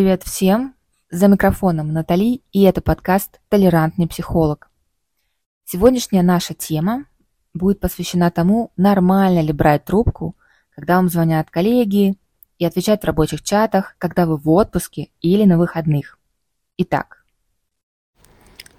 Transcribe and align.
привет 0.00 0.22
всем! 0.22 0.76
За 1.10 1.26
микрофоном 1.26 1.92
Натали, 1.92 2.42
и 2.52 2.62
это 2.62 2.80
подкаст 2.80 3.40
«Толерантный 3.48 4.06
психолог». 4.06 4.70
Сегодняшняя 5.64 6.22
наша 6.22 6.54
тема 6.54 7.06
будет 7.52 7.80
посвящена 7.80 8.30
тому, 8.30 8.70
нормально 8.76 9.40
ли 9.40 9.52
брать 9.52 9.84
трубку, 9.84 10.36
когда 10.70 10.98
вам 10.98 11.08
звонят 11.08 11.50
коллеги, 11.50 12.14
и 12.60 12.64
отвечать 12.64 13.02
в 13.02 13.06
рабочих 13.06 13.42
чатах, 13.42 13.96
когда 13.98 14.24
вы 14.26 14.36
в 14.36 14.48
отпуске 14.48 15.10
или 15.20 15.42
на 15.42 15.58
выходных. 15.58 16.20
Итак, 16.76 17.24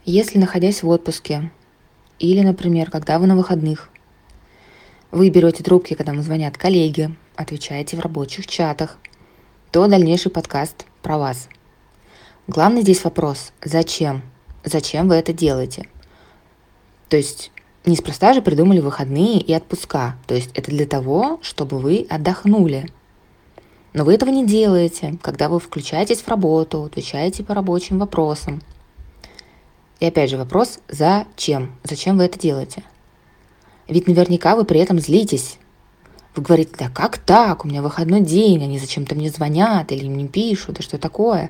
если 0.06 0.40
находясь 0.40 0.84
в 0.84 0.88
отпуске, 0.88 1.52
или, 2.18 2.42
например, 2.44 2.90
когда 2.90 3.20
вы 3.20 3.28
на 3.28 3.36
выходных, 3.36 3.90
вы 5.12 5.30
берете 5.30 5.66
трубки, 5.66 5.96
когда 5.96 6.14
вам 6.14 6.22
звонят 6.22 6.58
коллеги, 6.58 7.14
отвечаете 7.36 7.98
в 7.98 8.00
рабочих 8.00 8.48
чатах– 8.48 9.00
то 9.72 9.88
дальнейший 9.88 10.32
подкаст 10.32 10.88
про 11.02 11.18
вас. 11.18 11.50
Главный 12.48 12.82
здесь 12.82 13.04
вопрос– 13.04 13.54
зачем? 13.64 14.24
Зачем 14.64 15.08
вы 15.08 15.16
это 15.16 15.34
делаете? 15.34 15.88
То 17.10 17.18
есть 17.18 17.52
неспроста 17.86 18.34
же 18.34 18.42
придумали 18.42 18.80
выходные 18.80 19.40
и 19.40 19.54
отпуска. 19.54 20.16
То 20.28 20.36
есть 20.36 20.52
это 20.54 20.72
для 20.72 20.86
того, 20.86 21.40
чтобы 21.42 21.80
вы 21.80 22.06
отдохнули. 22.10 22.90
Но 23.94 24.04
вы 24.04 24.14
этого 24.14 24.30
не 24.30 24.46
делаете, 24.46 25.18
когда 25.22 25.50
вы 25.50 25.60
включаетесь 25.60 26.22
в 26.22 26.28
работу, 26.28 26.84
отвечаете 26.84 27.44
по 27.44 27.54
рабочим 27.54 28.00
вопросам. 28.00 28.62
И 30.00 30.06
опять 30.06 30.30
же 30.30 30.38
вопрос, 30.38 30.80
зачем? 30.88 31.76
Зачем 31.84 32.18
вы 32.18 32.26
это 32.26 32.40
делаете? 32.40 32.84
Ведь 33.88 34.08
наверняка 34.08 34.56
вы 34.56 34.66
при 34.66 34.80
этом 34.80 35.00
злитесь, 35.00 35.58
вы 36.36 36.44
говорите, 36.44 36.72
да 36.78 36.90
как 36.90 37.18
так, 37.18 37.66
у 37.66 37.68
меня 37.68 37.82
выходной 37.82 38.22
день, 38.22 38.64
они 38.64 38.80
зачем-то 38.80 39.16
мне 39.16 39.30
звонят 39.30 39.92
или 39.92 40.08
мне 40.08 40.28
пишут, 40.28 40.76
да 40.76 40.84
что 40.84 40.98
такое. 40.98 41.50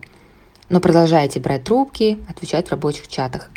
Но 0.70 0.80
продолжаете 0.80 1.40
брать 1.40 1.64
трубки, 1.64 2.20
отвечать 2.30 2.68
в 2.68 2.72
рабочих 2.72 3.08
чатах. 3.08 3.50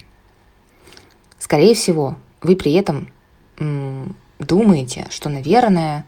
Скорее 1.38 1.74
всего, 1.74 2.16
вы 2.40 2.56
при 2.56 2.72
этом 2.72 3.12
м- 3.58 4.16
думаете, 4.38 5.06
что, 5.10 5.28
наверное, 5.28 6.06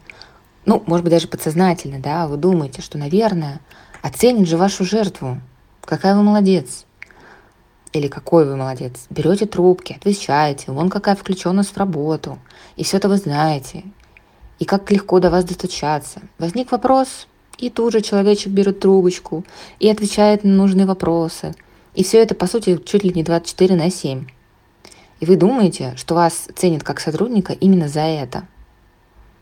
ну, 0.65 0.83
может 0.87 1.03
быть, 1.03 1.11
даже 1.13 1.27
подсознательно, 1.27 1.99
да, 1.99 2.27
вы 2.27 2.37
думаете, 2.37 2.81
что, 2.81 2.97
наверное, 2.97 3.61
оценит 4.01 4.47
же 4.47 4.57
вашу 4.57 4.83
жертву. 4.83 5.39
Какая 5.81 6.15
вы 6.15 6.23
молодец. 6.23 6.85
Или 7.93 8.07
какой 8.07 8.45
вы 8.45 8.55
молодец. 8.57 9.05
Берете 9.09 9.45
трубки, 9.45 9.93
отвечаете, 9.93 10.71
вон 10.71 10.89
какая 10.89 11.15
включенность 11.15 11.73
в 11.73 11.77
работу. 11.77 12.39
И 12.75 12.83
все 12.83 12.97
это 12.97 13.07
вы 13.07 13.17
знаете 13.17 13.83
и 14.59 14.65
как 14.65 14.91
легко 14.91 15.19
до 15.19 15.29
вас 15.29 15.45
достучаться. 15.45 16.21
Возник 16.37 16.71
вопрос, 16.71 17.27
и 17.57 17.69
тут 17.69 17.93
же 17.93 18.01
человечек 18.01 18.51
берет 18.51 18.79
трубочку 18.79 19.45
и 19.79 19.89
отвечает 19.89 20.43
на 20.43 20.51
нужные 20.51 20.85
вопросы. 20.85 21.55
И 21.93 22.03
все 22.03 22.21
это, 22.21 22.35
по 22.35 22.47
сути, 22.47 22.77
чуть 22.85 23.03
ли 23.03 23.11
не 23.13 23.23
24 23.23 23.75
на 23.75 23.89
7. 23.89 24.25
И 25.21 25.25
вы 25.25 25.37
думаете, 25.37 25.93
что 25.95 26.15
вас 26.15 26.47
ценят 26.55 26.83
как 26.83 26.99
сотрудника 26.99 27.53
именно 27.53 27.87
за 27.87 28.01
это. 28.01 28.47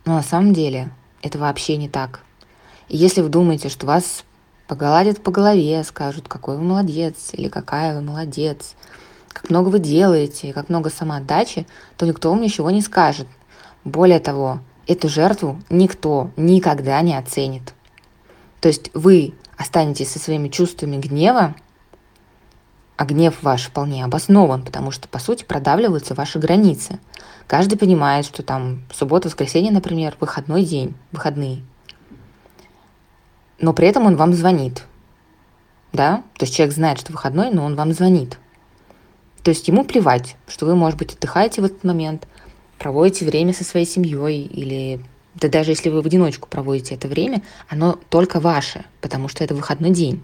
Но 0.06 0.14
на 0.14 0.24
самом 0.24 0.54
деле 0.54 0.92
это 1.22 1.40
вообще 1.40 1.78
не 1.78 1.90
так. 1.90 2.22
И 2.90 2.98
если 2.98 3.22
вы 3.22 3.30
думаете, 3.30 3.70
что 3.70 3.88
вас 3.88 4.24
погладят 4.68 5.24
по 5.24 5.32
голове, 5.32 5.84
скажут, 5.84 6.28
какой 6.28 6.58
вы 6.58 6.64
молодец 6.64 7.32
или 7.34 7.48
какая 7.48 7.96
вы 7.96 8.02
молодец, 8.02 8.76
как 9.30 9.50
много 9.50 9.70
вы 9.70 9.80
делаете, 9.80 10.54
как 10.54 10.70
много 10.70 10.90
самоотдачи, 10.90 11.66
то 11.98 12.06
никто 12.06 12.30
вам 12.30 12.42
ничего 12.42 12.70
не 12.70 12.82
скажет. 12.82 13.28
Более 13.84 14.20
того, 14.20 14.60
эту 14.88 15.10
жертву 15.10 15.62
никто 15.70 16.32
никогда 16.36 17.02
не 17.02 17.18
оценит. 17.18 17.74
То 18.60 18.68
есть 18.68 18.92
вы 18.94 19.34
останетесь 19.58 20.12
со 20.12 20.20
своими 20.20 20.50
чувствами 20.50 20.98
гнева, 20.98 21.56
а 22.96 23.06
гнев 23.06 23.42
ваш 23.42 23.64
вполне 23.66 24.06
обоснован, 24.06 24.64
потому 24.64 24.92
что, 24.92 25.08
по 25.08 25.20
сути, 25.20 25.44
продавливаются 25.44 26.14
ваши 26.14 26.40
границы. 26.40 27.00
Каждый 27.48 27.78
понимает, 27.78 28.26
что 28.26 28.44
там 28.44 28.84
суббота, 28.94 29.28
воскресенье, 29.28 29.72
например, 29.72 30.16
выходной 30.20 30.64
день, 30.64 30.96
выходные. 31.12 31.64
Но 33.60 33.74
при 33.74 33.88
этом 33.88 34.06
он 34.06 34.16
вам 34.16 34.34
звонит. 34.34 34.86
Да? 35.92 36.24
То 36.38 36.46
есть 36.46 36.56
человек 36.56 36.76
знает, 36.76 37.00
что 37.00 37.12
выходной, 37.12 37.52
но 37.52 37.66
он 37.66 37.76
вам 37.76 37.94
звонит. 37.94 38.38
То 39.44 39.50
есть 39.50 39.68
ему 39.68 39.84
плевать, 39.84 40.38
что 40.48 40.66
вы, 40.66 40.76
может 40.76 40.98
быть, 40.98 41.14
отдыхаете 41.14 41.62
в 41.62 41.66
этот 41.66 41.84
момент, 41.84 42.28
проводите 42.80 43.26
время 43.26 43.54
со 43.54 43.64
своей 43.64 43.86
семьей 43.86 44.44
или 44.46 45.00
да 45.36 45.48
даже 45.48 45.72
если 45.72 45.90
вы 45.90 46.02
в 46.02 46.06
одиночку 46.06 46.48
проводите 46.48 46.96
это 46.96 47.08
время, 47.08 47.42
оно 47.68 48.00
только 48.10 48.40
ваше, 48.40 48.86
потому 49.02 49.28
что 49.28 49.44
это 49.44 49.56
выходной 49.56 49.90
день. 49.90 50.24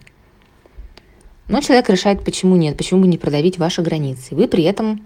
Но 1.48 1.62
человек 1.62 1.90
решает, 1.90 2.24
почему 2.24 2.56
нет, 2.56 2.78
почему 2.78 3.02
бы 3.02 3.08
не 3.08 3.18
продавить 3.18 3.58
ваши 3.58 3.82
границы. 3.82 4.36
Вы 4.36 4.48
при 4.48 4.64
этом 4.64 5.04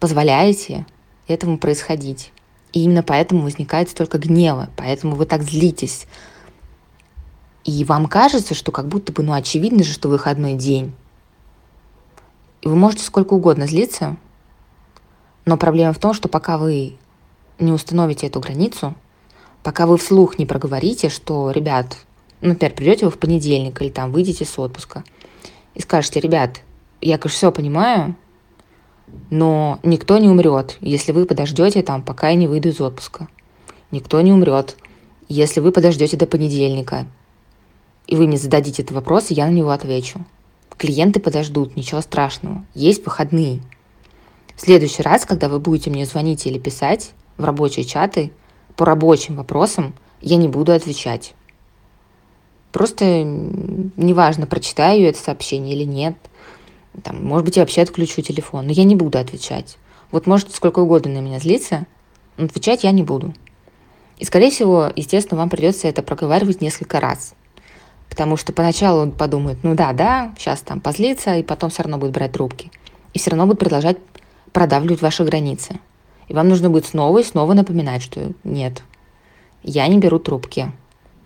позволяете 0.00 0.84
этому 1.28 1.58
происходить. 1.58 2.32
И 2.72 2.82
именно 2.82 3.04
поэтому 3.04 3.42
возникает 3.42 3.88
столько 3.88 4.18
гнева, 4.18 4.68
поэтому 4.76 5.14
вы 5.14 5.26
так 5.26 5.42
злитесь. 5.42 6.06
И 7.64 7.84
вам 7.84 8.06
кажется, 8.06 8.54
что 8.54 8.72
как 8.72 8.88
будто 8.88 9.12
бы, 9.12 9.22
ну, 9.22 9.32
очевидно 9.32 9.84
же, 9.84 9.92
что 9.92 10.08
выходной 10.08 10.54
день. 10.54 10.92
И 12.62 12.68
вы 12.68 12.74
можете 12.74 13.04
сколько 13.04 13.34
угодно 13.34 13.68
злиться, 13.68 14.16
но 15.44 15.56
проблема 15.56 15.92
в 15.92 15.98
том, 15.98 16.14
что 16.14 16.28
пока 16.28 16.58
вы 16.58 16.96
не 17.58 17.72
установите 17.72 18.26
эту 18.26 18.40
границу, 18.40 18.94
пока 19.62 19.86
вы 19.86 19.98
вслух 19.98 20.38
не 20.38 20.46
проговорите, 20.46 21.08
что, 21.08 21.50
ребят, 21.50 21.96
например, 22.40 22.74
придете 22.74 23.06
вы 23.06 23.10
в 23.10 23.18
понедельник 23.18 23.80
или 23.80 23.90
там 23.90 24.12
выйдете 24.12 24.44
с 24.44 24.58
отпуска 24.58 25.04
и 25.74 25.80
скажете, 25.80 26.20
ребят, 26.20 26.60
я, 27.00 27.18
конечно, 27.18 27.36
все 27.36 27.52
понимаю, 27.52 28.16
но 29.30 29.78
никто 29.82 30.18
не 30.18 30.28
умрет, 30.28 30.76
если 30.80 31.12
вы 31.12 31.26
подождете 31.26 31.82
там, 31.82 32.02
пока 32.02 32.30
я 32.30 32.34
не 32.34 32.48
выйду 32.48 32.68
из 32.68 32.80
отпуска. 32.80 33.28
Никто 33.90 34.20
не 34.20 34.32
умрет, 34.32 34.76
если 35.28 35.60
вы 35.60 35.72
подождете 35.72 36.16
до 36.16 36.26
понедельника, 36.26 37.06
и 38.06 38.16
вы 38.16 38.26
мне 38.26 38.36
зададите 38.36 38.82
этот 38.82 38.94
вопрос, 38.94 39.30
и 39.30 39.34
я 39.34 39.46
на 39.46 39.52
него 39.52 39.70
отвечу. 39.70 40.24
Клиенты 40.76 41.20
подождут, 41.20 41.76
ничего 41.76 42.00
страшного. 42.00 42.64
Есть 42.74 43.04
выходные. 43.04 43.60
В 44.56 44.60
следующий 44.60 45.02
раз, 45.02 45.24
когда 45.24 45.48
вы 45.48 45.58
будете 45.58 45.90
мне 45.90 46.06
звонить 46.06 46.46
или 46.46 46.58
писать 46.58 47.12
в 47.36 47.44
рабочие 47.44 47.84
чаты 47.84 48.32
по 48.76 48.84
рабочим 48.84 49.36
вопросам, 49.36 49.94
я 50.20 50.36
не 50.36 50.48
буду 50.48 50.72
отвечать. 50.72 51.34
Просто 52.72 53.22
неважно, 53.22 54.46
прочитаю 54.46 55.02
я 55.02 55.08
это 55.10 55.18
сообщение 55.18 55.76
или 55.76 55.84
нет. 55.84 56.16
Там, 57.02 57.24
может 57.24 57.44
быть, 57.44 57.56
я 57.56 57.62
вообще 57.62 57.82
отключу 57.82 58.22
телефон, 58.22 58.66
но 58.66 58.72
я 58.72 58.84
не 58.84 58.96
буду 58.96 59.18
отвечать. 59.18 59.78
Вот 60.10 60.26
можете 60.26 60.54
сколько 60.54 60.80
угодно 60.80 61.12
на 61.12 61.18
меня 61.18 61.40
злиться, 61.40 61.86
но 62.36 62.46
отвечать 62.46 62.84
я 62.84 62.92
не 62.92 63.02
буду. 63.02 63.34
И, 64.18 64.24
скорее 64.24 64.50
всего, 64.50 64.90
естественно, 64.94 65.38
вам 65.38 65.50
придется 65.50 65.88
это 65.88 66.02
проговаривать 66.02 66.60
несколько 66.60 67.00
раз. 67.00 67.34
Потому 68.08 68.36
что 68.36 68.52
поначалу 68.52 69.02
он 69.02 69.10
подумает, 69.10 69.58
ну 69.62 69.74
да, 69.74 69.92
да, 69.92 70.32
сейчас 70.38 70.60
там 70.60 70.80
позлится, 70.80 71.36
и 71.36 71.42
потом 71.42 71.70
все 71.70 71.82
равно 71.82 71.98
будет 71.98 72.12
брать 72.12 72.32
трубки. 72.32 72.70
И 73.12 73.18
все 73.18 73.30
равно 73.30 73.46
будет 73.46 73.58
продолжать 73.58 73.98
продавливать 74.54 75.02
ваши 75.02 75.24
границы. 75.24 75.80
И 76.28 76.32
вам 76.32 76.48
нужно 76.48 76.70
будет 76.70 76.86
снова 76.86 77.18
и 77.18 77.24
снова 77.24 77.52
напоминать, 77.52 78.02
что 78.02 78.32
нет, 78.44 78.82
я 79.62 79.86
не 79.88 79.98
беру 79.98 80.18
трубки. 80.18 80.72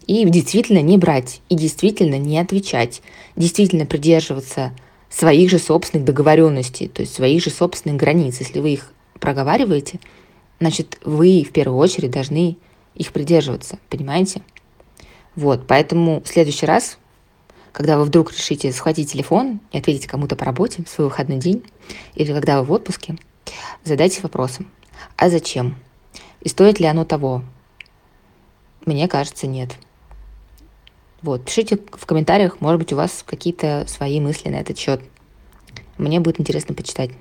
И 0.07 0.25
действительно 0.25 0.81
не 0.81 0.97
брать, 0.97 1.43
и 1.51 1.55
действительно 1.55 2.19
не 2.19 2.39
отвечать, 2.39 3.03
действительно 3.37 3.85
придерживаться 3.85 4.73
своих 5.11 5.51
же 5.51 5.59
собственных 5.59 6.07
договоренностей, 6.07 6.89
то 6.89 7.03
есть 7.03 7.15
своих 7.15 7.45
же 7.45 7.51
собственных 7.51 7.99
границ. 7.99 8.41
Если 8.41 8.61
вы 8.61 8.73
их 8.73 8.93
проговариваете, 9.21 10.01
значит, 10.59 10.99
вы 11.05 11.45
в 11.45 11.53
первую 11.53 11.79
очередь 11.79 12.11
должны 12.11 12.57
их 12.95 13.13
придерживаться, 13.13 13.79
понимаете? 13.91 14.41
Вот, 15.37 15.67
поэтому 15.67 16.23
в 16.23 16.29
следующий 16.29 16.65
раз 16.65 16.99
когда 17.79 17.97
вы 17.97 18.03
вдруг 18.03 18.33
решите 18.33 18.73
схватить 18.73 19.13
телефон 19.13 19.61
и 19.71 19.79
ответить 19.79 20.09
кому-то 20.09 20.35
по 20.35 20.45
работе 20.45 20.83
в 20.83 20.89
свой 20.89 21.07
выходной 21.07 21.37
день, 21.39 21.63
или 22.17 22.33
когда 22.33 22.59
вы 22.59 22.67
в 22.67 22.73
отпуске, 22.73 23.17
задайте 23.85 24.21
вопросом, 24.21 24.69
а 25.17 25.31
зачем? 25.31 25.77
И 26.41 26.49
стоит 26.49 26.81
ли 26.81 26.87
оно 26.87 27.05
того? 27.05 27.45
Мне 28.85 29.07
кажется, 29.07 29.47
нет. 29.47 29.77
Вот, 31.23 31.45
пишите 31.45 31.79
в 31.93 32.05
комментариях, 32.05 32.61
может 32.61 32.81
быть, 32.81 32.93
у 32.93 32.97
вас 32.97 33.23
какие-то 33.25 33.85
свои 33.87 34.19
мысли 34.19 34.49
на 34.49 34.57
этот 34.57 34.77
счет. 34.77 35.01
Мне 35.99 36.19
будет 36.19 36.41
интересно 36.41 36.75
почитать. 36.75 37.13